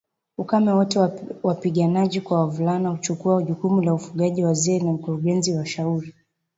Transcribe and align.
ukame 0.37 0.71
wote 0.73 0.99
wapiganaji 1.43 2.21
kwa 2.21 2.39
wavulana 2.39 2.89
huchukua 2.89 3.43
jukumu 3.43 3.81
la 3.81 3.93
ufugaji 3.93 4.43
Wazee 4.43 4.79
ni 4.79 4.87
wakurugenzi 4.89 5.51
na 5.51 5.59
washauri 5.59 6.13